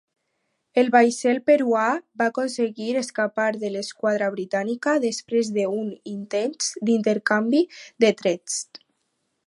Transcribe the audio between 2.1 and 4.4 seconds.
va aconseguir escapar de l'esquadra